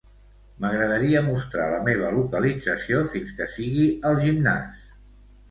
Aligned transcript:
M'agradaria 0.61 1.19
mostrar 1.27 1.67
la 1.73 1.81
meva 1.89 2.09
localització 2.15 3.03
fins 3.13 3.35
que 3.43 3.49
sigui 3.59 3.85
al 4.13 4.19
gimnàs. 4.27 4.83